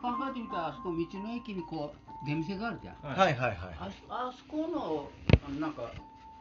[0.00, 3.34] 考えてみたらあそこ道の駅にこう出店があるじゃん、はい。
[3.34, 3.68] はいはい
[4.08, 5.10] ああそこの
[5.44, 5.92] あのなんか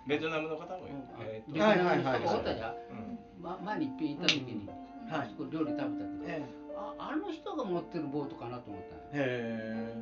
[0.07, 3.19] ベトナムの方もいるうんえーベトナムの人がおったじゃん、うん。
[3.41, 4.77] ま、前に一遍行った時に、はい
[5.11, 6.43] あそこ料理食べたけど、え
[6.77, 9.97] ああの人が持ってるボートかなと思ったへう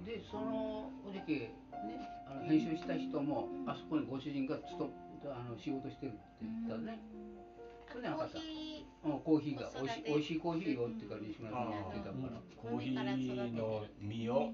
[0.00, 0.04] ん。
[0.04, 1.52] でそのおじけね
[2.30, 4.90] あの編集した人もあそこにご主人がつと
[5.24, 7.00] あの仕事してるって言ったね、
[7.88, 8.38] それでなかった
[9.04, 12.94] うん、コーヒーが美味しい美味しいコーヒーよってから西村さんが言ってたから、コーヒー
[13.58, 14.52] の実を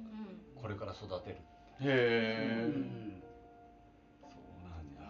[0.56, 1.36] これから育てる。
[1.80, 3.22] えへえうん、
[4.24, 5.04] そうなんだ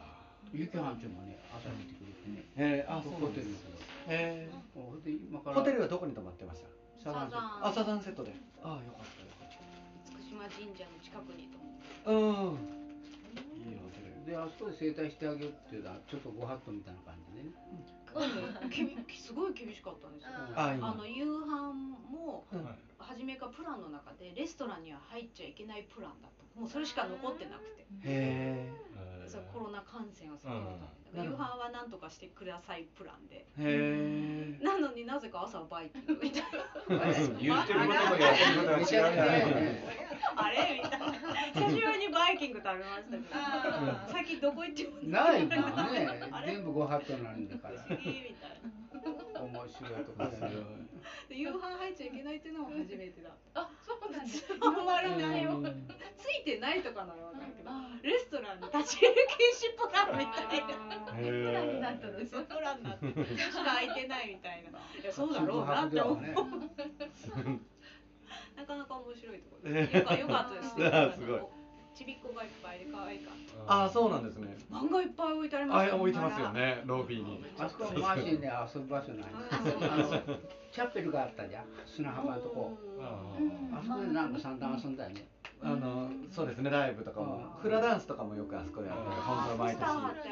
[0.52, 2.44] ゆきはんちもね朝見てくれてね。
[2.56, 3.78] へえあそうホテルのとこ
[4.10, 6.60] へえホテルはどこに泊まってまし
[7.04, 7.12] た？
[7.12, 7.64] サザン。
[7.64, 8.34] あサザンセットで。
[8.62, 9.54] ああよかったよかっ
[10.18, 12.10] 厳島神社の近くにと思ってた。
[12.10, 12.14] う
[12.58, 12.58] ん。
[13.70, 14.26] いいホテル。
[14.26, 17.54] であそこで整体してあげるっていうのはちょっとご法度みたいな感じでね。
[17.54, 17.97] きび
[19.14, 20.32] すごい厳しかったんですよ。
[20.56, 22.66] あの夕飯もうん
[23.08, 26.60] 初めからプランの中でレストランには入っちゃいけないプランだった。
[26.60, 27.86] もうそれしか残ってなくて。
[28.04, 28.70] へ
[29.26, 30.80] そうコロナ感染を避けるためうん。
[30.80, 33.46] だから夕飯は何とかしてくださいプランで。
[33.58, 36.48] えへえなのになぜか朝はバイキングみたいな。
[37.40, 39.42] 言ってることとやってることが違うじゃない
[40.36, 40.80] あれ？
[40.82, 44.12] みたいな久しぶりにバイキング食べましたけど。
[44.12, 45.40] 最近どこ行ってもない。
[45.40, 45.56] もんね。
[46.32, 46.52] あれ？
[46.52, 47.80] 全部ご法度なんだから。
[47.82, 48.70] 不思議みたいな
[49.48, 50.52] 面白いとこ面白い。
[51.28, 53.30] で夕飯入っちゃいけないっていうのも初めてだ。
[53.30, 54.44] ったあ、そうなんです。
[54.60, 55.60] まりないよ。
[56.16, 57.70] ついてないとかならわかるけど
[58.02, 60.76] レストランに立ち入り禁止プランみたいな。
[61.16, 62.18] へえプランになったの。
[62.26, 62.44] そう。
[62.44, 64.78] プランになってしか空いてないみたいな。
[64.78, 66.34] いやそうだろうなって思う、ね。
[68.56, 69.72] なかなか面白いところ。
[69.72, 70.74] ですよかよかったです。
[70.96, 71.57] あすごい
[71.98, 73.32] ちびっこがいっぱいで可愛か。
[73.32, 73.34] っ
[73.66, 74.54] ああそうなんですね。
[74.70, 77.42] た漫画いっぱい置いてありましたあ置いてますよねロビーに。
[77.58, 79.30] あそこはマーシーで遊ぶ場所ない。
[79.34, 80.38] あの
[80.70, 82.78] チャペルがあったじゃん砂浜のとこ。
[83.02, 85.26] あそこでなんか散々遊んだよね。
[85.60, 87.58] あのそうですねライブとかも。
[87.60, 89.78] フラダンスとかもよくあそこでやってる本当は毎年。
[89.80, 90.30] てありました、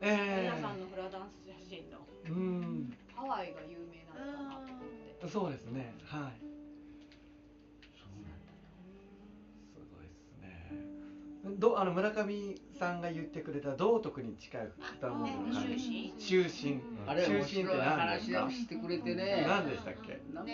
[0.00, 0.50] ええ。
[0.56, 1.98] 皆さんのフラダンス写真の。
[2.30, 2.96] うん。
[3.14, 4.80] ハワイが有名なのかなと思っ
[5.20, 5.28] て。
[5.28, 6.55] そうですねはい
[11.58, 14.68] どあの村上さんが言ってくれた道徳に近い
[15.00, 16.80] 二文字の漢字終身。
[17.06, 18.40] あれ終身って何ですか？
[18.40, 19.44] 話をしてくれてね。
[19.46, 20.12] 何でしたっけ？
[20.12, 20.52] ね、なんか。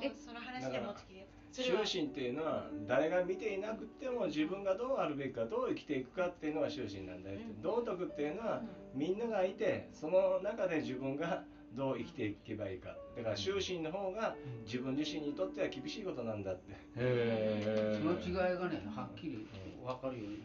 [0.00, 1.28] 日その話で持ってきて。
[1.52, 7.46] 終身っていうのは誰が見ていなくても自分がどうあるべきかどう生きていくかっていうのが終身なんだよって。
[7.62, 8.62] 道徳っていうのは
[8.94, 11.44] みんながいてその中で自分が
[11.76, 12.96] どう生きていけばいいか。
[13.16, 16.72] だから終身の方が自分自身にとっては厳しいことなんだって。
[16.72, 19.46] へえその違いがねはっきり
[19.84, 20.42] 分かるように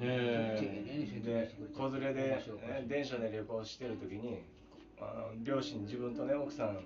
[0.00, 2.44] へ丁寧に説明でしてくれて子連れで
[2.86, 4.42] 電車で旅行してる時に
[5.00, 6.80] あの両親自分とね奥さん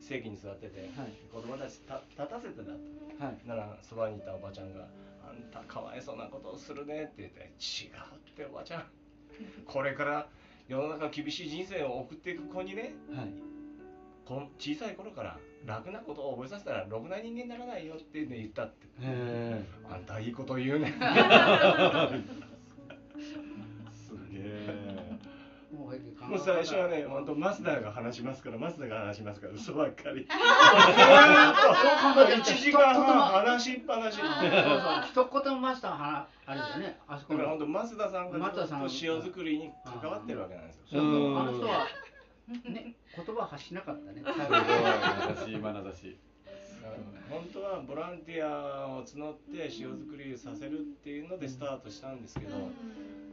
[0.00, 1.12] 席に座ってて、はい。
[1.32, 2.70] 子供たちた立たせてたと。
[3.18, 3.48] はい。
[3.48, 4.86] ならそばにいたおばちゃんが
[5.26, 8.84] 「あんたかわいそうなことをするね」って言って「違うっておばちゃん。
[9.66, 10.28] これから
[10.68, 12.94] 世の中厳しい人生を送っていく子にね。
[13.12, 13.57] はい
[14.28, 18.86] こん小さい頃から楽なことを覚えさせたらろくな人間にならないよ」って、ね、言ったって。
[19.90, 20.92] あんたいいこと言うね。
[23.90, 25.18] すげえ
[25.70, 25.92] も
[26.36, 30.26] う最初はね本当マスダーが話しますからマスダーが話しますから嘘ばっかり。
[32.28, 34.18] 1時間半話しっぱなし。
[34.18, 34.22] 一
[35.42, 37.00] 言マスターはあれだよね。
[37.08, 41.00] あそこだから本の当増田さんがずっと増田さん塩作りに関わってるわけなんですよ。
[41.00, 41.04] あ
[41.44, 41.86] の人は
[42.70, 44.22] ね言葉発しなかったね。
[44.22, 46.18] すごい眼差し眼差し。
[47.28, 52.70] 本当はボランティアを募って塩作りさせるっていうのでスタートしたんですけど、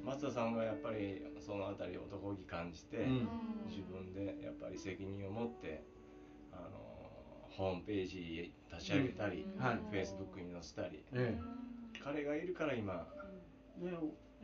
[0.03, 3.29] 松田さんがやっぱりそのあたり男気感じて、うん。
[3.69, 5.83] 自分でやっぱり責任を持って
[6.51, 7.09] あの
[7.49, 9.79] ホームページ立ち上げたり、はい。
[9.91, 11.37] Facebook に載せたりえ
[12.03, 13.07] 彼がいるから今。
[13.77, 13.91] ね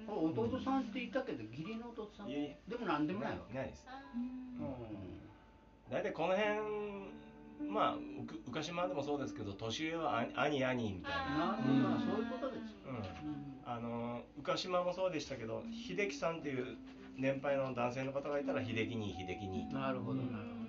[0.08, 3.86] 弟さんって言ったけど義理の弟さんいえでもなんでもないよいないです。
[3.88, 3.92] う
[5.92, 6.50] 大体この辺
[7.70, 7.98] まあ
[8.50, 12.62] 浮島でもそうですけど年上は兄兄兄みたいんななるほどなそういうことです
[13.66, 16.78] あの浮島もそうでしたけど秀樹さんっていう
[17.18, 20.61] 年配の男性の方がいたら秀樹に秀樹になるほどなるほど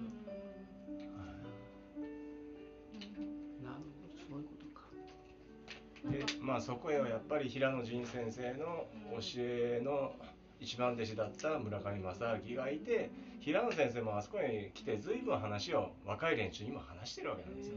[6.10, 10.14] でまあそこへはやっぱり平野仁先生の教えの
[10.60, 13.10] 一番弟子だった村上正明がいて
[13.40, 17.74] 平野先生もあそこに来て随分話を若い連中にも話してるわけなんですよ、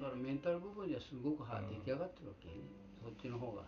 [0.00, 2.54] だからメンタル部分ではすごくは出来上がってるわけね。
[3.02, 3.62] そっちの方が。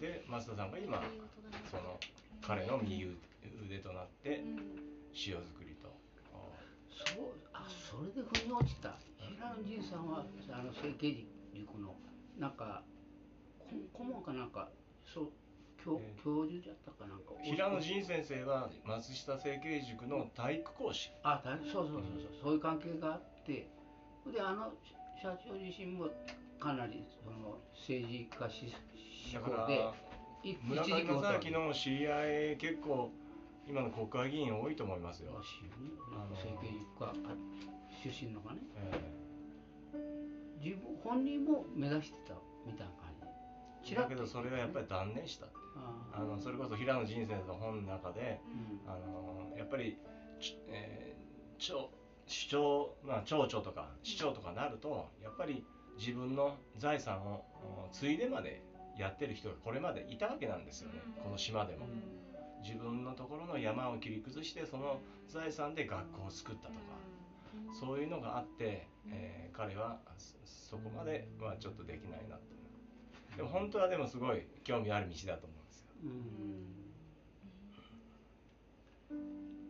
[0.00, 1.02] で増田さんが今
[1.70, 1.98] その
[2.42, 3.08] 彼の右
[3.64, 4.44] 腕となって
[5.26, 5.88] 塩作りと。
[6.92, 8.96] そうあそれで落ちた。
[9.16, 11.24] 平野仁さんはあの成形
[11.54, 11.96] 塾の
[12.38, 12.82] なんか
[13.58, 14.68] こ顧問かなんか
[15.04, 15.28] そう
[15.84, 17.34] 教えー教授だったかなんか。
[17.42, 21.10] 平野仁先生は松下成形塾の体育講師。
[21.22, 22.02] あだそうそうそうそう。
[22.42, 23.68] そういう関係があって。
[24.32, 24.72] であの
[25.20, 26.08] 社長自身も
[26.58, 28.74] かなりその政治家し
[29.30, 33.10] 志向でい村上正明の知り合い結構
[33.68, 37.14] 今の国会議員多いと思いますよ、政経塾科
[38.02, 38.60] 出身のがね。
[38.76, 39.23] え
[40.64, 42.34] 自分本人も目指してた
[42.66, 43.12] みたいな感
[43.84, 43.92] じ。
[43.92, 45.46] えだけどそれはやっぱり断念した。
[45.76, 48.90] ああのそれこそ平野仁先生の本の中でうん。
[48.90, 49.98] あのやっぱり、
[50.40, 51.24] ちえー
[51.58, 51.90] 町
[52.26, 55.64] 市長、まあ、町長とか市長とかなるとやっぱり
[55.98, 58.62] 自分の財産をお継いでまで
[58.98, 61.86] やってる人がこれまでいたわけなんですよねこの島でも。
[62.64, 66.78] 自分のところの山を切り崩してその財産で学校を作ったとか
[67.72, 72.42] そういうのがあって、えー彼はそそこまではちょっとできないなと。
[73.36, 75.86] でも本当はでもすごい興味ある道だと思うんですよ。
[76.02, 76.84] うん。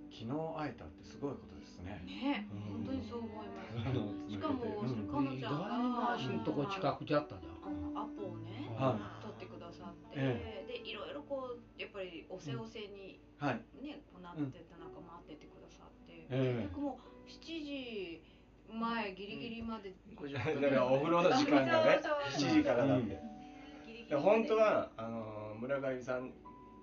[0.08, 2.00] 昨日会えたってすごいことですね。
[2.06, 3.76] ねうん本当にそう思います。
[3.76, 4.30] うん。
[4.30, 7.52] しかもそのかのちゃんが意外な足のとこ近くじゃったじゃん
[7.92, 13.60] アポをねは取ってくださって、えでいろいろこうやっぱりおせおせにはい。
[13.84, 16.64] ね、こうなってた中待っててくださって、ええ。
[16.64, 17.13] 結局もう7
[17.62, 18.22] 時
[18.72, 19.92] 前ギリギリまで、
[20.32, 23.20] だからお風呂の時間がねそうそう7時からなんで、
[24.08, 24.16] で。
[24.16, 26.32] 本当はあの村上さん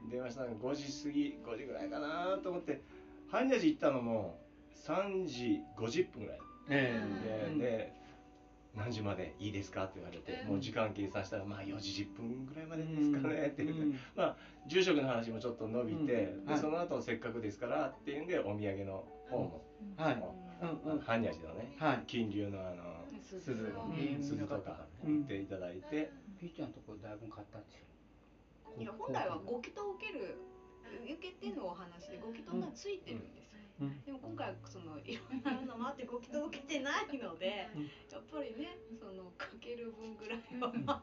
[0.10, 2.82] 電話したのが5時過ぎ5時ぐらいかなと思って
[3.32, 4.40] 般若寺行ったのも
[4.86, 6.40] 3時50分ぐらい。
[6.70, 7.02] え
[7.58, 7.94] で,、で
[8.76, 14.00] 何時までいいですかって言われて、もう時間計算したらまあ4時10分ぐらいまでですかねって言って、うん。
[14.16, 14.36] まあ
[14.68, 16.46] 住職の話もちょっと伸びて、うん。
[16.46, 16.60] ではい。
[16.60, 19.04] その後せっかくですからっていうんでお土産の
[19.38, 20.16] はい。
[20.16, 20.92] もうん。
[20.94, 22.04] うん般若寺のね、はい。
[22.08, 25.18] 金龍のあの鈴鈴とかうん。
[25.20, 26.12] 売っていただいて、
[26.42, 27.86] ピーちゃんのとこだいぶ買ったんですよ
[28.80, 30.42] いや本来はご祈祷を受ける
[31.06, 34.02] 受けてのお話でご祈祷がついてるんですよ、うん。
[34.02, 37.84] でも今回はそのいろんなのもあってご祈祷を受けてないので、うん。
[38.10, 41.02] やっぱりねそのかける分ぐらいは、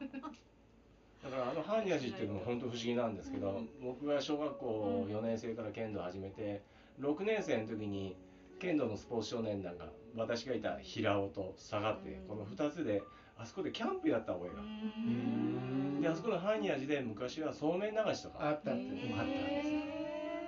[1.22, 6.62] だからあの般若寺っていうのも本当不思議なんですけど、僕が小学校4年生から剣道を始めて
[7.00, 8.16] 6年生の時に
[8.58, 9.86] 剣道のスポーツ少年団が
[10.16, 13.02] 私がいた平尾と下がってこの2つで
[13.36, 16.00] あそこでキャンプやった覚えがん。
[16.00, 18.48] であそこの般若寺で昔はそうめん流しとか。
[18.48, 19.80] あったっていうのもあったんですよ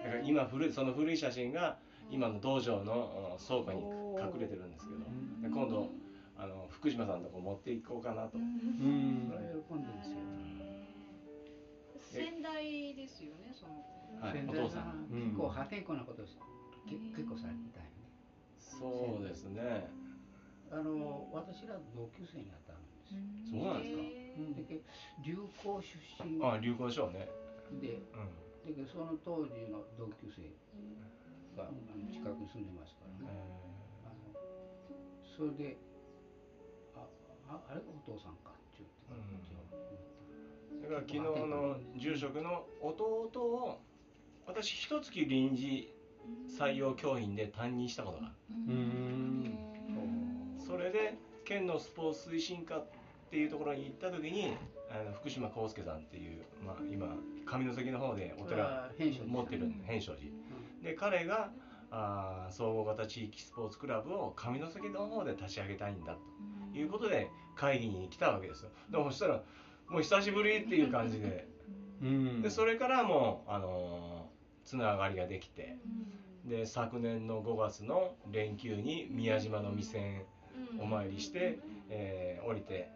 [0.05, 1.77] だから今古いその古い写真が
[2.11, 3.83] 今の道場のうん倉庫に
[4.19, 5.01] 隠れてるんですけど
[5.49, 5.89] で今度
[6.37, 9.31] あの福島さんのとこ持っていこうかなと、うん。
[9.31, 10.17] それは喜んでるんですよ
[12.11, 13.79] 先代ですよねその。
[14.21, 15.09] はい先代お父さん。
[15.11, 16.37] が結構破天荒なことです
[16.89, 18.11] け結構されてたよね。
[18.59, 19.89] そうですね。
[20.71, 23.63] あの私ら同級生にあったんですよ。
[23.63, 24.03] そうなんですか。
[24.59, 24.83] でけ
[25.25, 26.43] 流行出身。
[26.45, 27.29] あ流行賞ね。
[27.81, 28.03] で
[28.67, 28.75] うん。
[28.75, 30.43] でけその当時の同級生
[31.57, 31.79] があの
[32.13, 33.39] 近くに住んでますからね。
[34.05, 34.35] あの
[35.25, 35.79] それで
[36.95, 37.07] あ
[37.49, 39.63] ああれがお父さんかって言ってうん一応
[40.83, 43.81] だから昨日の住職の弟を
[44.47, 45.93] 私一月臨時
[46.49, 49.45] 採用教員で担任したことがあうん。
[49.45, 49.51] る
[50.65, 52.87] それで県のスポーツ推進課っ
[53.31, 54.57] ていうところに行った時に
[54.91, 57.17] あの福島康介さんっていう、まあ、今
[57.47, 58.91] 上関の方でお寺
[59.27, 60.31] 持ってるんで変正寺
[60.83, 61.51] で彼が
[61.91, 66.17] あー総合型地域スポーツクラブを上関の方で立ち上げたいんだ
[66.73, 68.71] ということで会議に来たわけですよ。
[68.91, 69.43] でもそしたら
[69.91, 71.49] もう久しぶりっていう感じで。
[72.01, 72.43] うん。
[72.43, 74.11] でそれからもう、あのー
[74.63, 75.77] つながりができて。
[76.45, 80.23] で昨年の5月の連休に宮島の未線
[80.79, 81.59] お参りして、
[81.91, 82.89] えー降りて、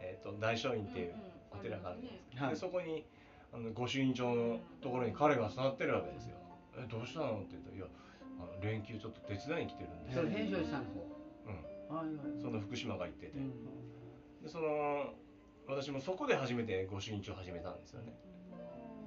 [0.00, 1.14] えー、と大聖院っていう
[1.52, 2.50] お寺があるんです、はい。
[2.50, 3.04] でそこに
[3.52, 6.36] あの御朱印帳のところに彼が座ってるわけですよ
[6.78, 7.86] 「えどうしたの?」って言ったら「いや
[8.38, 10.22] あの連休ちょっと手伝いに来てるんですよ。
[10.22, 11.06] それ編集さんの方
[11.90, 11.96] うん。
[11.96, 12.40] はいはい。
[12.40, 13.50] その福島が言ってて、うん。
[14.42, 15.12] でその
[15.68, 18.12] 私もそこで初めて御朱印帳を始めたんですよね。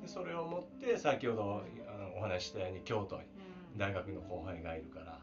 [0.02, 3.24] でそれを持って先ほどあのお話ししたように京都に
[3.78, 5.20] 大学の後輩がいるから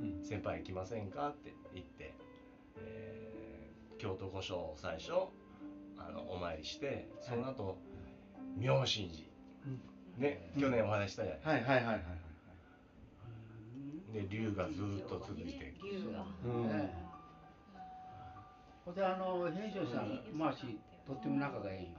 [0.00, 2.14] うん「先輩行きませんか?」って言って、
[2.78, 3.34] えー
[3.96, 5.12] 京都御所を最初
[5.96, 7.78] あのお参りしてその後、
[8.56, 9.22] 妙心寺。
[10.18, 11.94] ね、去年お話ししたじゃない、はいはいはいはい。
[11.94, 12.02] はい
[14.12, 15.74] で龍がずーっと続いて
[16.44, 16.66] うん。
[16.66, 17.03] ええ
[18.84, 21.98] ほんであの編集さんまあしとっても仲がいいよ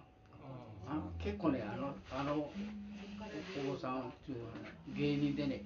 [0.88, 4.38] あ結構ねあのあのお坊さんっていう
[4.96, 5.64] 芸人でね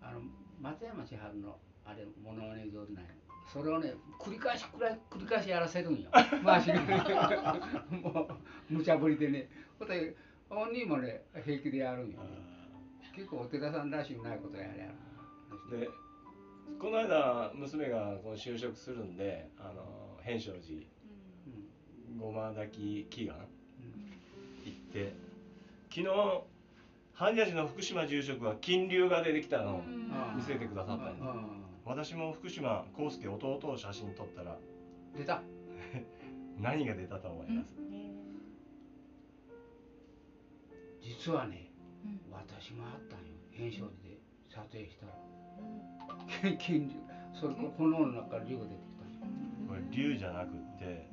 [0.00, 0.20] あの
[0.60, 3.04] 松山千春のあれモノマネ上手ない
[3.52, 6.08] それをね繰り返し繰り繰り返しやらせるんよ。
[6.12, 7.60] 回しが
[7.90, 8.28] も
[8.70, 9.48] う無茶ぶりでね。
[9.78, 10.16] ほんで
[10.48, 12.28] 本人もね平気でやるんよ、ね、
[13.14, 14.86] 結構お寺さんらしくないことやれや
[15.70, 15.88] るで
[16.78, 20.74] この間娘がこう就職するんであの変勝寺。
[20.74, 20.80] う
[22.14, 23.36] んごま炊き祈願。
[23.36, 23.46] うん
[24.64, 25.12] 行って。
[25.90, 26.44] 昨日般
[27.32, 29.82] 若寺の福島住職は金龍が出てきたのを
[30.34, 31.22] 見せてくださったんで
[31.84, 34.56] 私も福島康介弟を写真撮ったらあ
[35.16, 35.42] 出た。
[36.58, 37.74] 何が出たと思います？
[41.02, 41.70] 実はね、
[42.30, 43.24] 私もあったんよ。
[43.50, 46.56] 変勝寺で撮影したら。
[46.58, 46.94] 金龍。
[47.34, 48.76] それから炎の中から龍が出て
[49.92, 51.08] きたんよこれ龍じゃなくって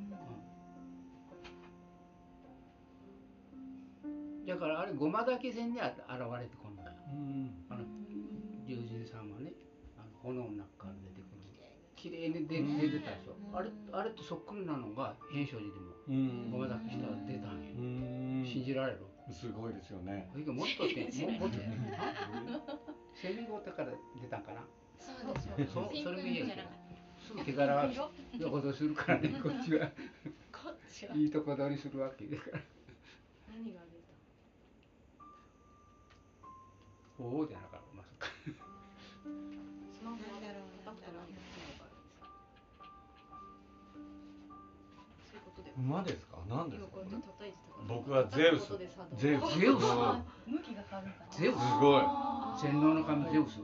[4.48, 6.00] だからあれごま炊き線にあ現
[6.42, 6.90] れてこんのよ。
[7.14, 7.52] うん。
[7.70, 7.84] あの
[8.66, 9.54] 龍神さんはね
[9.96, 11.40] あの炎の中から出てくる。
[11.96, 13.36] 綺麗に出出てたでしょ。
[13.54, 16.50] あれあれとそっくりなのが変勝寺でもうん。
[16.52, 17.82] ごま炊きしたら出たんよう
[18.42, 18.46] ん。
[18.48, 19.06] 信じられる？
[19.30, 20.28] すごいですよね。
[20.32, 21.58] それからもっとってももっと
[23.22, 24.66] セミゴタから出たんかな。
[24.98, 26.68] そうでしょそうそれもいいやけど
[27.46, 28.12] 手柄はよ
[28.50, 29.30] ことするからね。
[29.42, 29.88] こっちは。
[29.88, 29.92] た
[30.52, 31.16] こっちは。
[31.16, 32.60] いいとこ取りするわけだから。
[33.54, 34.00] 何が出
[37.20, 38.28] おおじゃなかったまさか。
[38.28, 38.34] たス
[40.04, 41.52] マホなんだろうパッとなんだろう
[45.30, 45.72] そういうことで。
[45.78, 46.38] 馬ですか？
[46.50, 46.90] 何ですか？
[47.88, 48.78] 僕はゼウス。
[49.18, 49.60] ゼウス。
[49.60, 49.84] ゼウス。
[51.38, 51.60] ゼウス。
[51.60, 52.02] すごい。
[52.60, 53.60] 洗脳の神ゼウス？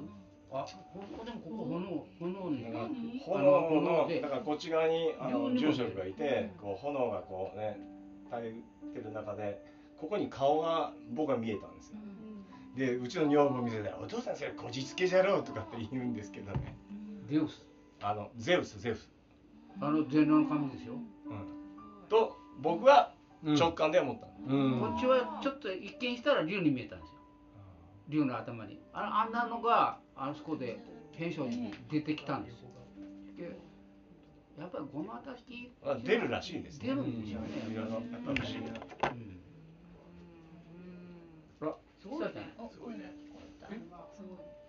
[0.59, 2.95] あここでもここ炎炎になって
[3.25, 7.77] 炎のでだからこっち側にあの住職がいてこう炎がこうね
[8.31, 9.61] 焚いてる中で
[9.99, 11.97] ここに顔が僕は見えたんですよ
[12.75, 16.75] でうちの女房見せたら「お父さんそれこじつけじゃろう」とかって言うんですけどね
[17.27, 17.65] ゼウス
[18.01, 19.09] あのゼウスゼウス、
[19.79, 20.97] あの洗脳の神ですよう
[21.33, 27.14] ん、と僕は直感で思ったの、うんこっちはちょっと一見したら竜に見えたんですよ
[28.09, 28.79] 竜の頭に。
[28.93, 30.79] ああんなのがあそこで
[31.13, 32.69] 変勝寺に出てきたんですよ。
[33.37, 33.57] で
[34.59, 36.87] やっぱりごま炊きあ出るらしいですね。
[36.89, 37.49] 出るんでしょうね。
[37.71, 38.71] いろいろやっぱ不思議な。
[39.11, 39.39] うん。
[41.61, 42.51] あらすごいね。
[42.57, 43.79] お声が聞こえ？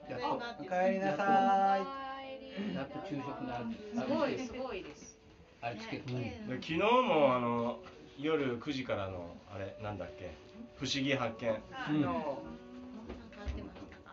[0.09, 1.23] たやっとおかえりなさ
[2.75, 3.65] やっと昼食のあれ
[3.95, 5.19] すごいすごいです。
[5.61, 7.79] あれつけて、で昨日もあの
[8.19, 10.35] 夜9時からのあれなんだっけ？
[10.77, 11.49] 不思議発見。
[11.49, 12.13] いうん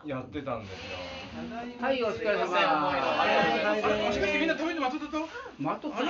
[0.06, 0.78] やってたんですよ。
[1.80, 6.02] はいお疲れ様はいもしかしてみんな食べるの待っとったと待っとったあ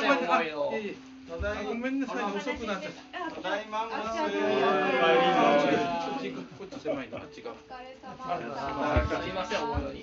[0.00, 0.96] ー、まあ、あ、いえいえ
[1.30, 2.92] あごめんなさいね、遅くなっちゃっ
[3.30, 3.40] た。
[3.40, 4.34] ただいまあ帰
[6.26, 7.54] りこっちこっち狭いな、あっちが。
[7.54, 9.60] すいません、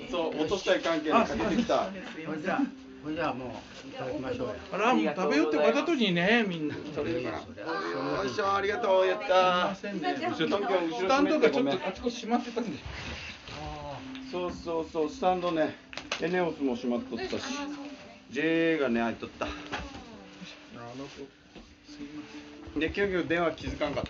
[0.10, 1.80] そう、落としたい関係にかけてきた。
[1.80, 3.46] これじゃあじゃあも
[3.86, 6.76] ういただきましょうよあら、もう食べようってわざとにね、みんな。
[6.94, 7.38] それから。
[7.38, 9.76] よいしょ、ありがとう、やった。
[9.76, 9.82] ス
[11.08, 12.78] タンドがちょっとあちこち閉まってたんで。
[14.32, 15.76] そうそうそう、スタンドね、
[16.22, 17.44] エネオスも閉まっとったし、
[18.32, 19.48] J がね、開いとった。
[22.78, 24.10] で、結局電話気づかんかった。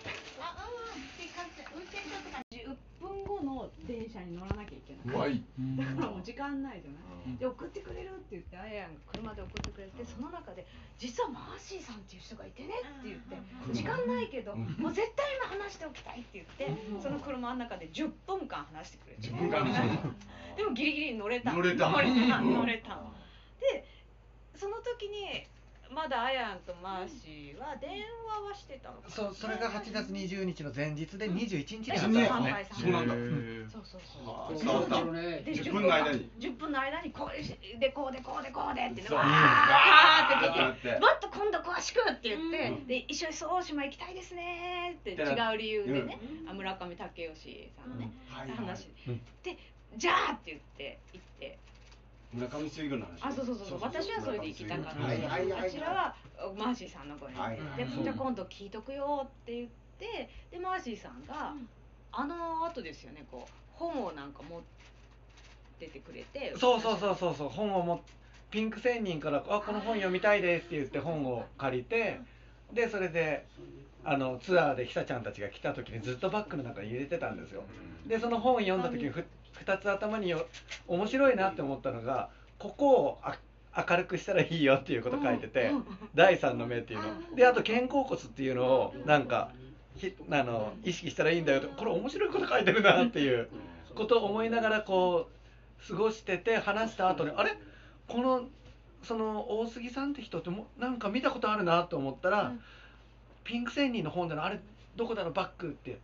[2.52, 4.67] 10分後の電車に乗らなきゃ
[5.08, 5.42] いけない。
[5.78, 7.00] だからもう時間ないじゃな
[7.34, 10.66] い、で送ってくれるって言ってあやんが車で送ってくれてその中で
[10.98, 13.38] 実はマーシーさんっていう人がいてねって言って
[13.74, 20.16] 時間ないけどもう絶対今話しておきたいって言ってその車の中で10分間話してくれて10分間。
[20.56, 21.54] でもギリギリ乗れた。
[21.54, 21.90] 乗れた。
[21.90, 22.42] 乗れた。
[22.42, 23.02] 乗れた。
[23.60, 23.86] で
[24.56, 25.46] その時に
[25.94, 27.90] まだあやんとマーシーは電
[28.26, 29.08] 話はしてたのか。
[29.08, 33.14] なそうそれが8月20日の前日で21日にうん発売ですねそうなんだ。
[33.16, 33.18] へ
[33.72, 34.58] そうそうそう。
[34.58, 35.04] 伝わった。
[35.12, 36.30] ねで10分の間に。
[36.40, 39.18] 10分の間にこうでこうでこうでこうでっていうのそう。
[39.18, 41.00] がわーって出て。
[41.00, 48.50] もっと今度詳しくって言って、で一緒にそう大島行きたいですねって違う理由でね、あ村上武義さんのね、はい。
[48.52, 49.22] 話、うん。
[49.44, 49.58] で
[49.96, 51.58] じゃあって言って行って
[52.34, 53.12] 村上水軍の話。
[53.22, 53.80] あそうそうそうそう。
[53.82, 55.68] 私はそれで行きたかったはいはいはい。
[55.68, 56.16] あちらは
[56.58, 59.68] マーシーさんの子に、はいでじゃあ今度聞いとくよって言っ
[59.98, 61.54] てでマーシーさんが、
[62.12, 64.62] あの後ですよねこう本をなんか持っ
[65.80, 67.50] ててくれてそうそうそうそうそう。
[67.50, 68.02] 本をも
[68.52, 72.20] ピンク仙人から「あこの本読みたいです」って言って本を借りて
[72.72, 73.46] でそれで
[74.04, 77.64] あのツアーでひさちゃんたちが来た時にずっとバッグの中に入れてたんですよ。
[78.08, 79.26] でその本を読んだ時にふ
[79.66, 80.46] 2つ頭によ
[80.88, 83.38] 面白いなって思ったのがここをあ
[83.90, 85.72] 明るくしたらいいよっていうこと書いてて
[86.16, 87.36] 第三の目っていうの。
[87.36, 89.52] であと肩甲骨っていうのをなんか
[89.96, 91.68] ひあの意識したらいいんだよと。
[91.70, 93.50] これ面白いこと書いてるなっていう
[93.94, 95.30] ことを思いながらこ
[95.84, 97.58] う過ごしてて話した後にあれ？
[98.08, 98.46] この
[99.04, 102.60] その大杉さんって人ってもなんか見たことあるなと思ったら、うん。
[103.44, 104.60] ピンク仙人の本でのあれ
[104.96, 105.34] どこだろう？
[105.34, 106.00] バッグって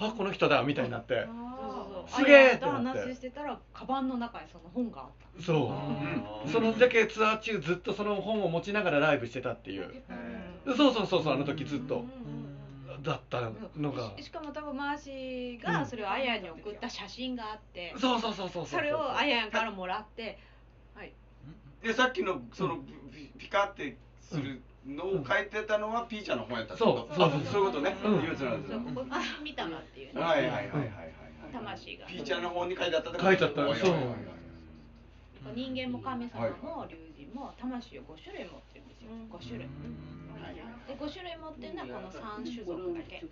[0.00, 2.24] あこの人だみたいになって、そうそうそう。
[2.24, 3.00] すげえってなって。
[3.00, 5.42] 話してたらカバンの中にその本があった。
[5.42, 5.74] そ
[6.46, 10.02] う、そのだけツアー中ずっとその本を持ちながらライブしてたっていう、
[10.66, 12.04] そうそうそうそうあの時ずっと、
[13.02, 20.38] だったのが、ししかも多分マーシーがそれをあやに送った写真があって、そうそうそうそうそれをあやからもらって。
[20.94, 21.12] はい。
[21.82, 22.78] でさっきのその
[23.12, 27.28] ピピカってするのを書いてたのはピーちゃんの本やったそうそう。
[27.28, 28.80] あそういうことね、うん憂鬱なんですよ。
[28.84, 29.06] そうここ
[29.42, 30.20] 見たまっていうね。
[30.20, 30.64] はいはいはいはい。
[30.68, 30.88] はい
[31.52, 32.06] 魂が。
[32.06, 33.74] ピーちゃんの本に書いてあったって書いてあったそう。
[35.54, 39.10] 人間も神様も龍神も魂を5種類持ってるんですよ。
[39.32, 39.68] 5種類。
[40.88, 43.24] で5種類持ってるのはこの3種族だけ。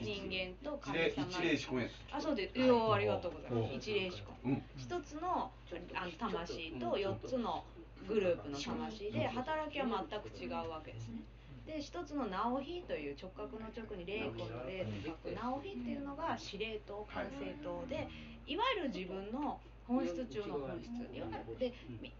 [0.00, 1.26] 人間と神様。
[1.28, 2.58] 一例四やあそうです。
[2.58, 3.74] よありがとうございます。
[3.74, 4.62] 一例しかうん。
[4.76, 5.50] 一つの
[5.94, 7.64] あの魂と4つの
[8.08, 11.22] グループの魂で働きは全く違うわけですね。
[11.66, 18.06] で一つの直火という直角の直に霊魂の霊と書く直火っていうのが司令塔完成塔で
[18.46, 20.90] いわゆる自分の本質中の本質
[21.58, 21.72] で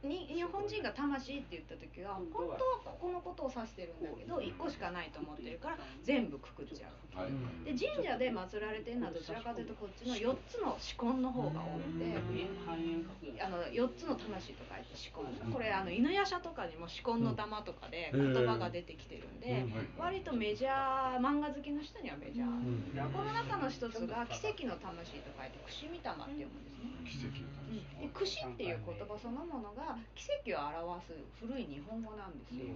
[0.02, 7.18] 日本人が魂って言った時は本当はここのことを指してるんだけど1個しかないと思ってるから全部くくっちゃう。
[7.18, 7.32] はい。
[7.64, 19.64] で神社で祀られてるのはどちらかというとこっちの4つの四魂の方が多くてあの4つの魂と書いて四魂これあの犬夜叉とかにも四魂の玉とかで言葉が出てきてるんで
[19.99, 23.12] 割とメジャー漫画好きの人にはメジャー。
[23.12, 30.62] この中の一つが奇跡の魂と書いて串見玉って読むんですね奇跡ので串っていう言葉そのものが奇跡を
[30.94, 32.75] 表す古い日本語なんですよ。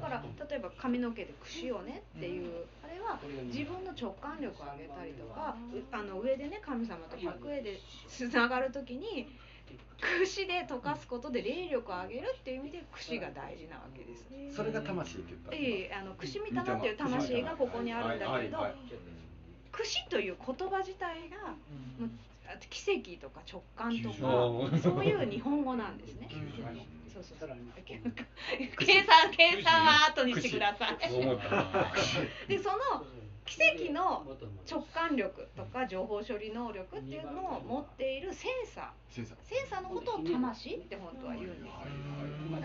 [0.00, 3.18] だから例えば髪の毛で串をねっていうあれは
[3.52, 7.78] 自分の直感力を上げたりとかうあの上でね神様と百恵で
[8.08, 9.28] つながる時に
[10.00, 14.56] 串で溶かすことで霊力を上げるっていう意味で串が大事なわけです。
[14.56, 18.74] それが魂って言ったいいあの串見玉っていう魂がここにあるんだけれどはいはい
[19.72, 21.54] 串という言葉自体が
[22.68, 26.28] 奇跡とか直感とうんかそういう日本語なんですね。
[27.12, 27.50] そうそうそう。
[27.86, 30.98] 計算計算は後にしてください。
[32.48, 33.04] でその
[33.46, 33.58] 奇
[33.88, 34.24] 跡の
[34.70, 38.84] 直感力とか情報処理能力っていうのを持っているセンサー。
[39.10, 39.82] センサー。
[39.82, 41.72] のことを魂って本当は言うんですよ。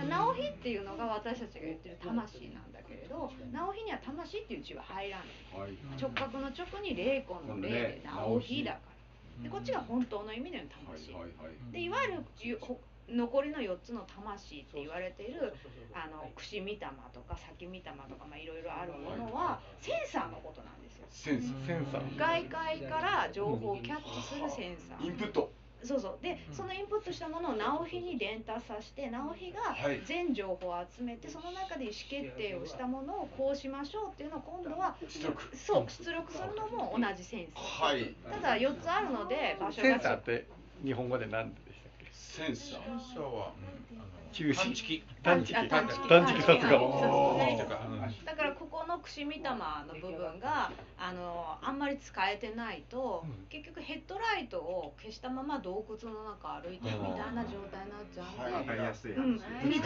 [0.08, 5.28] 直火っていうのが私たちが言ってる魂なんだけれど直火には魂っていう字は入らない。
[5.60, 5.72] はい。
[6.00, 8.95] 直角の直に霊魂の霊で直火だから
[9.44, 11.14] でこっちが本当の意味での魂。
[11.14, 12.60] はいはいでいわゆる
[13.08, 15.54] 残りの4つの魂って言われている
[15.94, 21.06] あの串見玉とか先見玉とかまあいろいろあるものはセンサーのことなんですよ。
[21.10, 21.42] セン
[21.92, 22.18] サー。
[22.18, 25.06] 外界から情報をキャッチするセンサーー。
[25.06, 25.52] インプット
[25.86, 26.24] そうそう。
[26.24, 30.02] でそのインプットしたものを直火に伝達させて直火がはい。
[30.06, 35.56] 全情報を集めてその中で意思決定をしたものをこうしましょうっていうのを今度は出力。
[35.56, 38.14] そう出力するのも同じセンサーはい。
[38.30, 40.48] ただ4つあるので場所がセンサーって
[40.84, 42.06] 日本語で何でしたっけ？
[42.12, 43.14] センサー。
[43.14, 45.04] 社は中探知機探知機あ探知機。
[45.24, 45.54] 探知機。
[45.54, 46.44] さすがはいそうそう探知機。
[46.44, 47.80] とか
[48.26, 58.54] だからここの串見玉の部分があのあんまり使えてないと、結局ヘッドライトを消したまま洞窟の中歩いてるみたいな状態になっちゃうんで、はい。
[58.54, 59.44] わかりやすいうん、道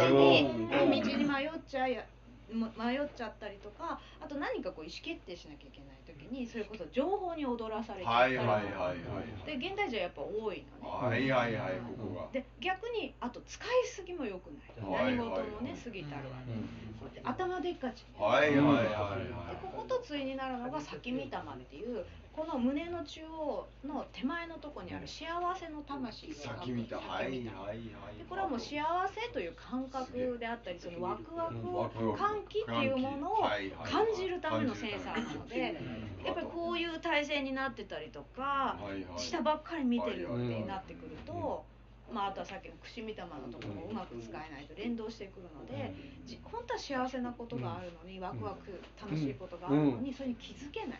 [0.09, 2.05] に道に迷っちゃい
[2.51, 11.07] 迷っちゃったりとかあと何かこう意思決定しなきゃいけない時にそれこそ情報に踊らされちゃったりとか、はいはいはいはいで現代人はやっぱ多いのね。
[11.07, 12.27] はいはいはいここが。
[12.33, 18.93] で逆にあと使いすぎも良くない、はい何事もね過ぎたるわけ、で頭でっかちはいはいはいで
[19.33, 22.05] はここと対になるのが先見玉っていう
[22.39, 25.27] この胸の中央の手前のとこにある幸
[25.59, 26.95] せの魂い先見た。
[26.95, 27.77] はいはいはい。
[28.17, 28.79] でこれはもう幸
[29.13, 32.17] せという感覚であったりそのワクワクをワクワク。
[32.17, 33.39] 歓喜っていうものを
[33.83, 35.81] 感じるためのセンサーなので
[36.25, 38.79] やっぱりこういう体勢になってたりとか
[39.17, 41.65] 下ばっかり見てるってなってくると。
[42.13, 45.93] まあ、あとはさっきの串見玉のところもうまく使えないと連動してくるので
[46.25, 50.99] じ本当は幸せなことがあるのにワクワク楽しいことがあるのにそれに気づけない。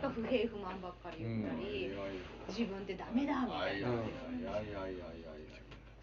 [0.00, 1.92] から不平不満ばっかり言ったり
[2.48, 3.88] 自分ってダメだみたいな。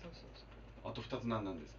[0.01, 0.43] そうそうそ
[0.87, 0.89] う。
[0.89, 1.78] あと二つ何なんですか？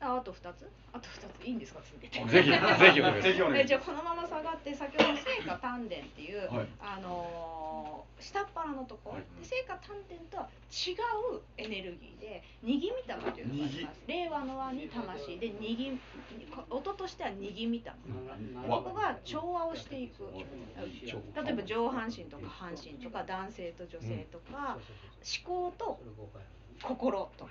[0.00, 0.68] ああと2つ？
[0.92, 1.80] あと2ついいんですか？
[1.84, 2.18] 続けて。
[2.24, 3.22] ぜひぜひお願いします。
[3.22, 6.66] ぜひお願いしえじゃあこのまま下がって先ほどの聖火丹田っていう、はい。
[6.80, 9.22] あのー下っ腹のところ、はい。
[9.40, 10.92] で聖火丹田とは違
[11.34, 14.00] うエネルギーで握み玉というのがあります。
[14.06, 15.38] 令和の和に魂。
[15.40, 15.98] で握
[16.70, 17.96] 音としては握み玉。
[18.68, 20.24] ここが調和をしていく。
[20.32, 24.78] 例えば上半身とか半身とか男性と女性とか、
[25.46, 26.00] 思考と
[26.82, 27.50] 心とか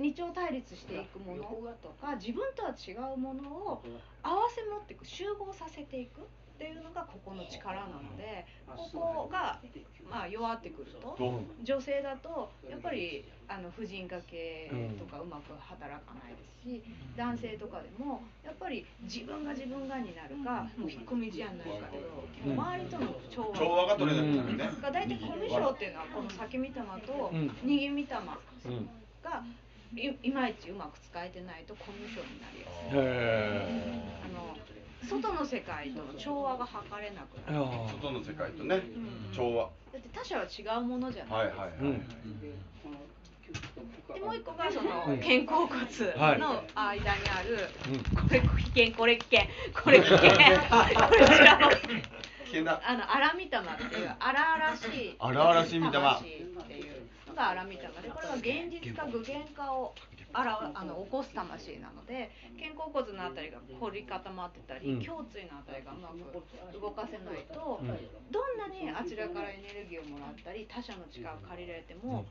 [0.00, 1.42] 二丁対立していくもの
[1.82, 3.82] とか自分とは違うものを
[4.22, 6.24] 合わせ持っていく集合させていくっ
[6.58, 9.60] ていうのがここの力なのでここが、
[10.10, 11.16] まあ、弱ってくると。
[11.62, 16.82] 女性だとやっぱりあの婦人科系とかうまく働かないですし
[17.16, 24.70] 男性とかでもやっぱり自分が自分がになるかもう引っ込み思案になるかで周りとの調和調和が取れなくなるね。
[24.82, 27.50] が大体コミュ障っていうのはこの先見玉とうん。
[27.64, 28.88] 右見玉うん。
[29.24, 29.42] が
[29.96, 32.98] いいまいちうまく使えてないとコミュ障になりやすい。
[32.98, 33.66] へ
[34.24, 34.56] あの
[35.08, 37.64] 外の世界との調和が図れなくえなる。
[38.00, 38.82] 外の世界とね。
[39.34, 39.64] 調和。
[39.92, 41.34] だって他者は違うものじゃな。
[41.34, 42.40] はいいはいはい、うん。
[44.14, 45.18] でもう一個がそのうん。
[45.18, 45.78] 肩甲骨
[46.16, 46.38] はい。
[46.38, 47.58] の間にある、
[47.92, 48.28] うん。
[48.28, 49.48] これ危険これ危険。
[49.82, 50.20] これ危険。
[50.20, 50.38] これ
[51.26, 51.76] こちらの危
[52.46, 52.80] 険だ。
[52.84, 55.16] あの荒御霊っていう荒々しい。
[55.18, 56.49] 荒々しい御霊魂
[57.40, 59.94] が荒みたがでこれは現実か具現化を。
[60.32, 64.94] あらあの起こす魂なので肩甲骨のあたりが凝り固まってたり、うん。
[64.98, 67.88] 胸椎のあたりがうまく動かせないと、うん。
[68.30, 72.24] どんなにあちらからエネルギーをもらったり他者の力を借りられても、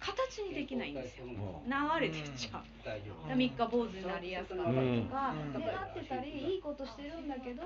[0.00, 3.36] 形にできないんですよ、流れてっちゃう。
[3.36, 5.62] 三日坊主になりやすかったりとか、うん。
[5.62, 7.62] 願ってたりいいことしてるんだけど、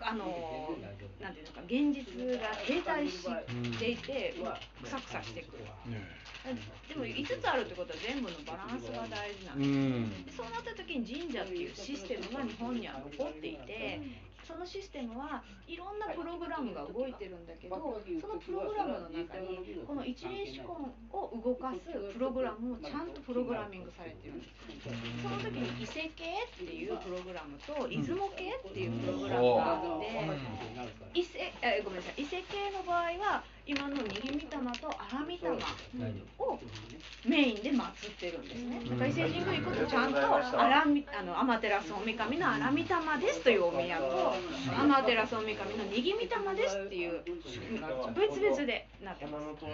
[0.00, 0.76] あの
[1.20, 4.34] なんていうのか現実が停滞していて、
[4.82, 5.56] くさくさしてく。
[5.56, 5.64] る。
[6.88, 9.68] でも5つあるってことは全部のバランスが大事なんうです。
[9.68, 14.00] んでそうなった時に神社っていうシステムが日本には残っていて
[14.50, 17.76] そのシステムはいろんなプログラムが動いてるんだけど
[18.20, 24.34] そのプログラムの中にこの一輪指根を動かすプログラムもちゃんとプログラミングされてる。
[24.34, 24.50] んです
[25.22, 35.54] その時に伊勢系っていうプログラムと出雲系っていうプログラムがあって伊勢えごめんなさい伊勢系の場合は今の握り玉と荒御玉
[36.38, 36.58] を
[37.24, 38.80] メインで祀ってるんですね。
[38.90, 40.18] だから伊勢神宮行くとちゃんと
[40.58, 41.68] 荒みあの天照
[42.04, 46.78] 大神の荒御玉ですというお宮と天照大神の握り玉です。
[46.78, 47.22] っていう
[48.14, 49.46] 別々でなってます。
[49.60, 49.66] 書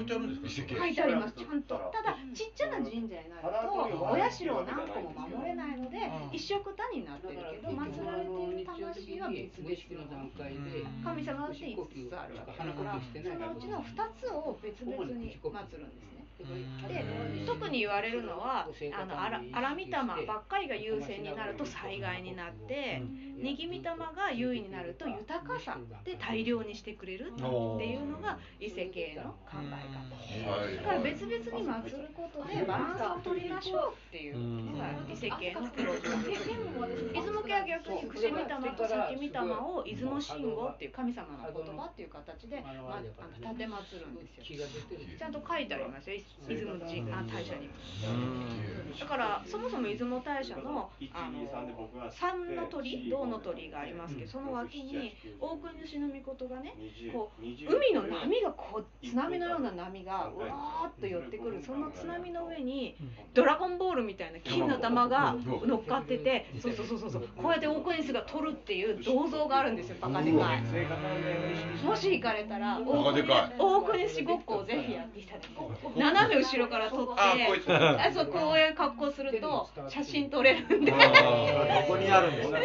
[0.00, 0.62] いてあるんです。
[0.62, 1.34] か書いてあります。
[1.34, 5.98] ちゃんとただちっちゃな神社になるとお社を何個も守れないので
[6.32, 10.30] 一緒くたになってるけど祀られている魂は別々の
[11.04, 16.12] 神様だって5つあるわけだからそのうちの2つを別々に祀るんです。
[16.14, 16.19] ね
[16.88, 17.04] で
[17.46, 19.90] 特に言われるのはあの荒荒御霊
[20.26, 23.02] ばっかりが優先になると災害になって
[23.40, 30.20] 握り霊が優位になると豊かさで大量にしてくれるっていうのが伊勢系の考え方。
[30.30, 43.08] だから別々に祀ることでバランスを取りましょうっていうのが伊勢系のプログラムです出雲家は逆に串御霊と先御霊を出雲信号っていう神様の言葉っていう形で、まあ、あの
[43.40, 44.66] 立て祀るんですよ。
[45.18, 46.16] ちゃんと書いてありますよ
[46.48, 47.74] 出雲神あ大社にも。
[48.98, 56.74] だからそもそも出雲大社のあの三の鳥銅の鳥がありますけどその脇に大国主の御事がね
[57.12, 62.96] こう海の波がこう津波のような波がうわーっと寄ってくるその津波の上に
[63.32, 67.28] ドラゴンボールみたいな金の玉が乗っかっててそうそうそうそうそう。
[67.36, 70.62] こうやって大国主が取るっていう銅像があるんですよバカでかい。
[71.84, 77.72] もし行かれたら大国主ごっこをぜひやっていただきたい斜め後ろから撮ってあこいつ。
[77.72, 80.92] あそうこういう格好すると写真撮れるんで。
[80.92, 80.98] こ
[81.88, 82.60] こにあるんですね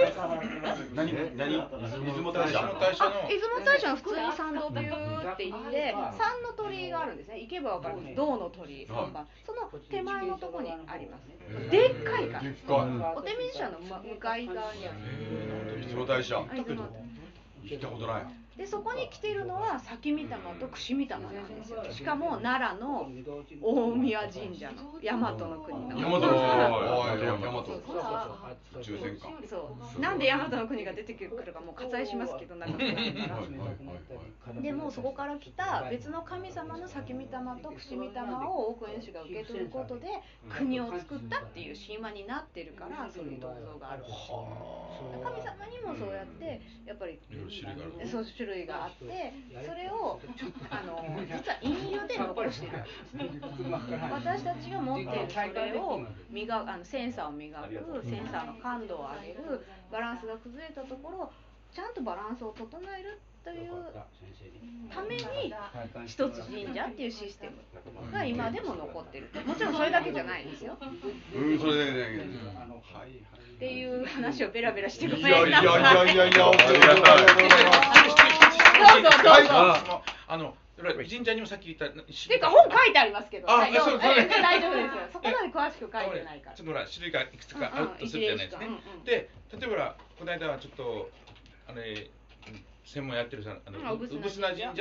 [0.93, 7.39] 何何出雲大社出雲大社は普通に参道ビューって行って三の鳥居があるんですね。
[7.39, 11.25] 行けばわかる銅の鳥居その手前のとこにあります。
[11.69, 12.43] でっかいから。
[12.43, 14.97] でっかお手水社のま向かい側にある。
[15.81, 16.41] い出雲大社
[17.65, 18.25] 聞いたことない。
[18.57, 20.25] でそこに来てるのは先御霊
[20.61, 21.83] と串御霊なんですよ。
[21.91, 23.09] しかも奈良の
[23.61, 25.97] 大宮神社の大和の国の。
[25.97, 27.75] 大和の国。
[29.47, 32.65] そうなんで大和の国が出てくるかもう割愛しますけどか
[34.61, 37.27] でもそこから来た別の神様の先御霊
[37.61, 38.09] と串御霊
[38.47, 40.07] を大国主が受け取ることで
[40.49, 44.03] 国を作ったっていう神話になってるからそういう銅像がある。
[44.03, 44.47] んですよ
[45.23, 47.19] 神様にもそうやってやっぱり
[47.59, 49.33] いろいろ種類があるそう種種類があって
[49.65, 50.19] それを
[50.69, 53.29] あの 実は飲料で残してるわけですね。
[54.11, 61.31] 私たちが持っているそれを磨くあのセンサーを磨くセンサーの感度を上げるバランスが崩れたところ
[61.71, 63.69] ちゃんとバランスを整えるという
[64.91, 65.21] ために
[66.07, 67.51] 一つ神社っていうシステ
[68.01, 70.75] ムが今でも残ってるもちろんそれだけじゃないですよ。
[70.81, 70.85] う
[71.53, 75.65] んそれだけだけどっていう話をベラベラしてごいめんなさい。
[75.65, 75.71] や
[76.05, 76.15] いやいやい。
[76.15, 76.31] やい。
[76.35, 76.51] やど
[78.99, 79.45] うぞどう。
[79.45, 81.99] ぞああの神社にもさっき言ったって
[82.33, 86.55] いうか本書いてありますけどあ大丈夫そうそうえ大丈夫ですよそこまで詳しく書いてないから。
[86.55, 88.63] ちょっとほら種類がいくつかあるとするじゃないですか。
[89.05, 91.09] で例えばほらこの間はちょっと
[91.67, 92.09] あれ
[92.85, 94.69] 専門やってるさあのうんうぶすな神社？
[94.69, 94.75] っ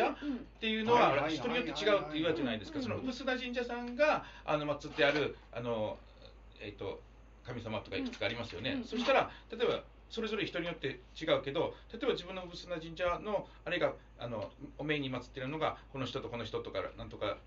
[0.61, 2.81] ていうのは人によって違うって言われてないですか。
[2.81, 5.97] そのうぶすな神社さんがあの祀ってあるあの
[6.61, 7.01] えっ、と
[7.47, 8.85] 神様とかいくつかありますよね、うん。
[8.85, 17.39] そしたら例えばそれぞれ人によって違うけど例えば自分のうぶすな神社のあれがあのお命に祀ってるのがこの人とこの人とかなんとか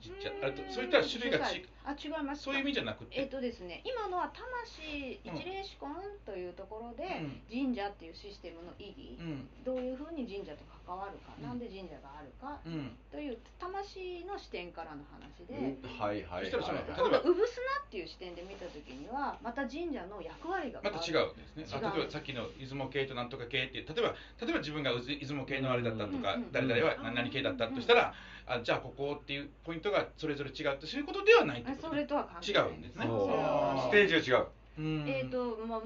[0.00, 3.20] 神社あれとそういった種類がちあ違いますそういう意味じゃなくて。
[3.20, 5.94] えっ、とですね今のは魂一霊子根
[6.24, 7.40] というところで、うん。
[7.44, 9.48] 神社っていうシステムの意義、うん。
[9.64, 11.44] どういうふうに神社と関わるか、うん。
[11.44, 12.96] なんで神社があるかうん。
[13.12, 21.68] という魂の視点からの話で、はいはいそしたらそのはい例えば今度産砂っていう視点で見た時にはまた神社の役割がまた違うんですね。
[21.68, 21.92] あ違う。
[21.92, 28.14] 例えばさっきの出雲系となんとか系っていう例えば例えば自分がうず出雲系のあれだったとか、うんうん誰々は何々系だったとしたら、
[28.46, 33.04] あじゃあここっていうポイントがそれぞれ違うってそういうことではないってあことそれとは関係違ないうんですね。
[33.04, 34.46] ステージが違う。
[34.78, 35.04] うん。
[35.08, 35.82] えっ、ともう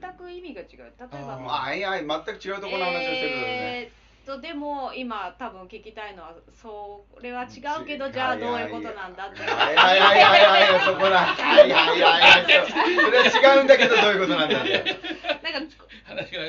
[0.00, 0.68] 全く意味が違う。
[0.68, 3.42] 例えばああいや全く違うところの話をしてるよね。
[3.46, 9.40] えーっとでも今多分聞きたいのはそれは違うけどちじゃあどういうことなんだって。
[9.42, 14.84] はいはいはいはいはいそこだはいはいはいはいそれは違うんだけどどういうことなんだって
[15.52, 15.76] なんか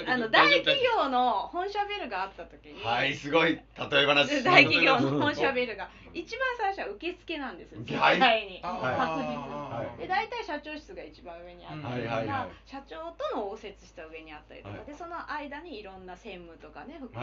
[0.07, 3.59] あの大企業の本社ビルがあった時に、はいすごい例
[4.03, 4.43] え話。
[4.43, 8.19] 大企業の本社ビルが一番最初は受付なんですよ絶はい。
[8.19, 9.33] 対に、あ確実
[9.73, 14.85] はいで大体社長室が一番上にあったりとか、社長との応接した上にあったりとか、はい。
[14.85, 17.13] でその間にいろんな専務とかね副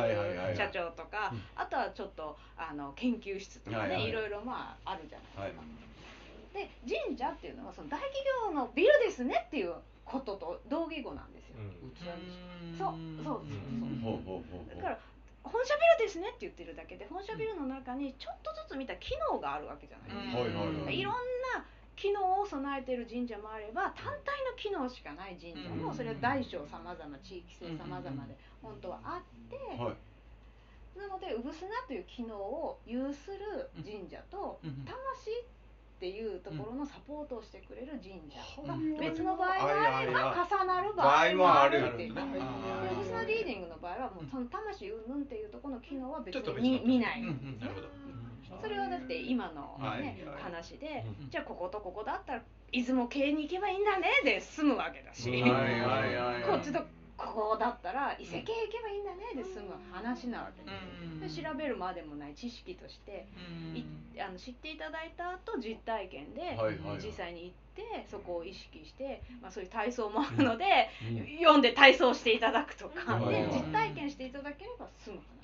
[0.56, 5.62] 社長とか、あとはちょっとあの研究室とかね、はいろいろまああるじゃないですか。
[5.62, 5.80] はい。
[6.52, 6.68] で
[7.06, 9.74] 神社っていうのはその大企業のビルですねっていう
[10.10, 11.56] ことと同義語なんですよ。
[12.74, 13.62] そうそうそう
[14.02, 14.98] ほうほうだから
[15.44, 20.38] 本社ビルですねって言ってるだけで本社ビルの中にちょっとずつ見た機能があるわけじゃないですか。
[20.42, 20.98] はいはいはい。
[20.98, 21.14] いろん
[21.54, 29.96] な機能を備えてる神社もあれば単体の機能しかない神社もそれは大小さまざま地域性さまざまで本当はあってはい。
[30.98, 34.82] なので産砂という機能を有する神社とうん。
[34.84, 35.59] 魂っ
[36.00, 38.40] ていうところのサポートをしてくれる神社。
[38.66, 38.96] がうん。
[38.96, 42.14] 別の場合もあれば重なる場合もあるっていう。
[42.14, 47.20] であー産砂リーディングの場合はもうその魂云々っていうところの機能は別に見見ない。
[47.20, 47.58] うんうん。
[47.60, 47.88] なるほど。
[48.62, 56.42] それはだって今の、ね話で、うんじゃあこことここだったら出雲系に行けばいいんだねで済むわけだし、はいはいはいはい。
[56.42, 56.80] こっちと
[57.20, 63.28] ここだったら伊勢系行けばいいんだねで済む話なわけです、で調べるまでもない知識として、
[63.74, 63.84] い
[64.20, 66.56] あの知っていただいた後実体験で、
[67.02, 70.88] 実際に行ってそこを意識して、まあ、そういう体操もあるので、
[71.38, 75.40] 読んで体操していただくとか、で実体験していただければ済む話。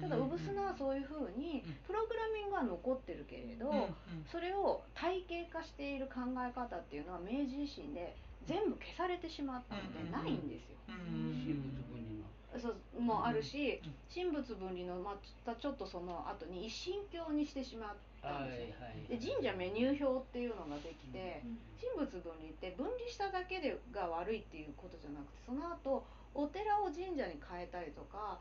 [0.00, 1.74] ただ、ウブスナはそういうふうにうん。
[1.86, 3.90] プログラミングは残ってるけれど、
[4.32, 10.76] それを体系化している考え方っていうのは明治維新で全部消されてしまったのでないんですよ。
[10.88, 12.60] 神仏分離の。
[12.60, 13.82] そうもあるし
[14.12, 18.66] 神仏分離のまたちょっとその後に一神教にしてしまったんですよ。
[19.08, 21.42] で神社メニュー表っていうのができて
[21.80, 26.04] 神仏分離って分離しただけでが悪いっていうことじゃなくてその後
[26.34, 28.38] お寺を神社に変えたりとか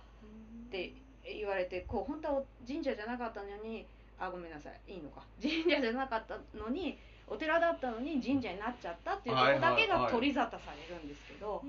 [0.68, 0.94] って
[1.26, 3.86] 言われてこう本当は神社じゃなかったのに
[4.20, 5.24] あごめんなさいいいのか。
[5.42, 11.64] 神社じゃなかったのにお寺だったのに神社になっちゃったっていうところだけが取り沙汰されるんですけど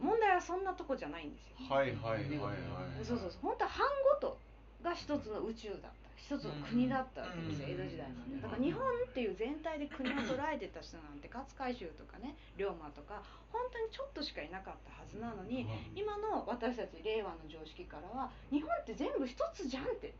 [0.00, 1.74] 問題はそんなとこじゃないんですよ。
[1.74, 3.40] はいはいはいはいそうそうそう。
[3.42, 3.86] 本当は藩
[4.20, 4.36] ごと
[4.82, 6.04] が一つの宇宙だった。
[6.24, 13.20] 一つの国だったわけですよ、江戸時代までだから日本っていう全体で国を捉えてた人なんて勝海舟とかね龍馬とか
[13.52, 20.14] 本当にちょっとしかいなかったはずなのに今の私たち令和の常識からは日本って全部一つじゃんって。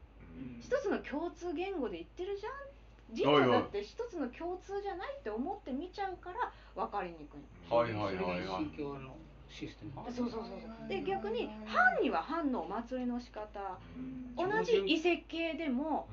[0.60, 2.52] 一つの共通言語で言ってるじゃん
[3.14, 8.24] 神社だって一つの共通じゃないって思って見ちゃうから分かりにくいはいはいはいはい。
[8.24, 9.16] それが一神教の
[9.48, 10.88] システムそうそうそうそう。
[10.88, 13.78] で逆に藩には藩のお祭りの仕方。
[14.36, 16.08] 同じ遺跡系でも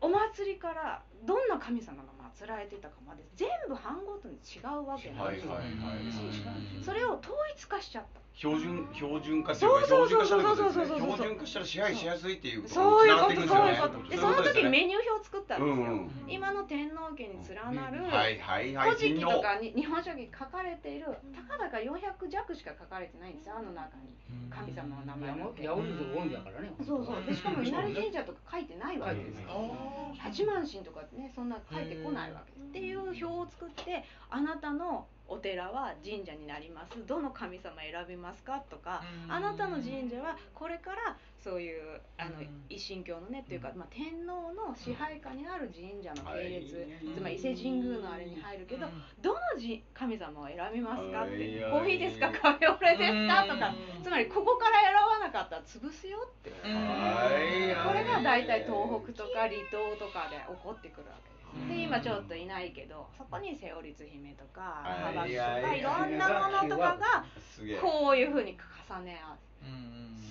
[0.00, 10.74] お祭りからどんなの神様が祀られてたかまで全部班ごとに違うわけなんですよ、はいはいはいそれを統一化しちゃった標準標準化っていうかそう標そう準そうそう。
[10.74, 14.34] 化した標準化したら支配しやすいっていうことそういうにことそういう繋がっていくんですよね。
[14.34, 16.10] ことでその時にメニュー表を作ったんですよ、うんうん。
[16.26, 18.90] 今の天皇家に連なるはいはいはい。
[18.90, 23.54] 古事記とかに日本書紀書かれているたかだか400弱しか書かれてないんですよ。
[23.56, 24.10] あの中に。
[24.50, 26.74] 神様の名前だけヤオルズ多いんだからね。
[26.84, 27.22] そうそう。
[27.24, 29.70] でしかも稲荷神社とか書いてないわけですよ。
[30.18, 32.52] 八幡神とかねそんな書いてこないわけ。
[32.52, 37.06] っていう表を作ってあなたのお寺は神社になります。
[37.06, 42.30] どの神様選びますかとかあなたの神社はこれからそういうあの
[42.68, 48.86] 一神教のねっていうか、まあ、天皇の支配下にある神社の系列、つまり伊勢神宮のあれに入るけど、
[49.20, 52.30] どの神神様を選びますかってコーヒーですか？
[52.30, 53.44] カフェオレですか？
[53.44, 53.74] とか。
[54.02, 56.50] つまりここから選ばなかったら潰すよって。
[56.64, 61.33] はいこれが大体東北とか離島とかで起こってくるわけ
[61.68, 65.14] で今ちょっといないけどそこに瀬尾律姫とかはい。
[65.14, 67.78] 幅とかはいいろんなものとかがすげえ。
[67.78, 68.56] こういうふうに
[68.90, 69.36] 重ね合う。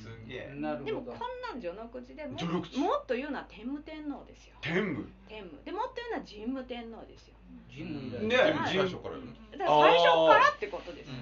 [0.04, 0.56] すげえ。
[0.56, 0.86] なるほど。
[0.86, 2.78] でもこんなん序の口でも序の口。
[2.78, 4.56] もっと言うのは天武天皇ですよ。
[4.62, 5.08] 天武？
[5.28, 5.58] 天武。
[5.64, 7.36] でもっと言うのは神武天皇ですよ。
[7.72, 8.54] 神武ねはい。
[8.68, 9.16] 最初から。
[9.58, 11.14] だから最初からってことですよ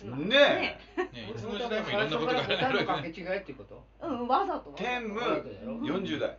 [0.00, 0.80] つまりねね。
[0.96, 3.84] いつの時代もいろんなことがある答えの掛け違いってこと？
[4.02, 6.38] うんわざと天武40代。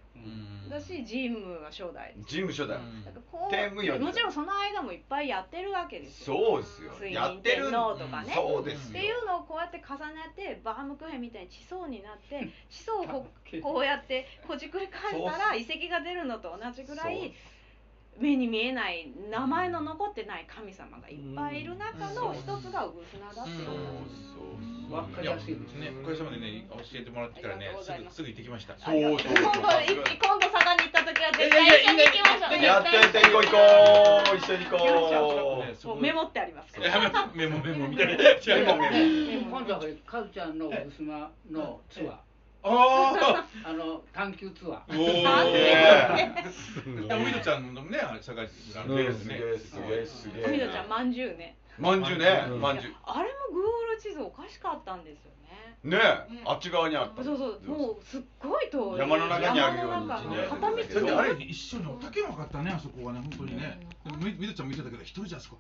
[0.68, 2.80] だし神武は初代神武初代。
[3.52, 4.00] 天武40代。
[4.00, 6.38] もちろんその間もいっぱいやってるわけですよ。
[6.38, 7.10] そうですよ。
[7.10, 8.34] やってる天皇とかね。
[8.34, 8.90] そうですよ。
[8.90, 13.06] っていうのをこうやって重ねてバームクーヘンみたいに地層になって地層を
[13.62, 17.34] こうやってほじくり返したら遺跡が出るのと同じぐらい
[18.20, 24.32] 目に見えない名前の残ってない神様がいっぱいいる中の一つが産砂だっていう話
[24.92, 28.22] わかりやすいですね、おかげさまでね、教えてもらってからねすすぐす。
[28.24, 28.76] ぐ行ってきました。
[28.78, 29.40] そうそうそう。
[29.40, 32.62] 今度一今度佐賀に行った時は絶対一緒に行きましょう。
[32.62, 33.64] やってやって行こう行こ
[34.36, 34.36] う。
[34.36, 36.02] 一緒に行こう。
[36.02, 36.78] メモってあります
[37.34, 38.20] メモメモみたいな。
[38.20, 39.60] メモメモ。
[39.60, 42.31] 今度はカズちゃんのふすまのツアー
[42.64, 44.84] あ あの探求ツアあ。
[44.88, 45.00] ー。
[45.00, 45.24] おお。
[45.24, 49.38] な んいでや、おみどちゃんのね、あれ探してあの出るんですね。
[49.38, 50.46] すげえすげえすげえ。
[50.46, 51.58] おみどちゃんまんじゅうね。
[51.80, 52.44] まんじゅうね。
[52.60, 52.96] まんじゅう。
[53.06, 55.42] あれも Google 地図おかしかったんですよね。
[55.84, 57.24] ねえあっち側にあった。
[57.24, 59.00] そうそうもうすっごい遠い。
[59.00, 60.08] 山の中にあるように
[60.88, 61.18] 片道。
[61.20, 63.80] あれ一緒にお竹も分かったねあそこはね本当にね。
[64.20, 65.58] みみどちゃんも言ってたけど一人じゃあそこ。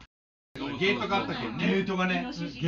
[0.79, 2.27] ゲートがあったっけゲートがね